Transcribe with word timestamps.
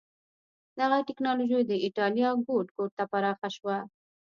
دغه 0.79 0.97
ټکنالوژي 1.07 1.61
د 1.65 1.71
اېټالیا 1.85 2.29
ګوټ 2.47 2.67
ګوټ 2.77 2.91
ته 2.97 3.03
پراخه 3.11 3.49
شوه. 3.55 3.77